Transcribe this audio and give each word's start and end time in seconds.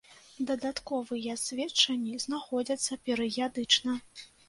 Дадатковыя 0.51 1.35
сведчанні 1.43 2.19
знаходзяцца 2.25 3.01
перыядычна. 3.07 3.91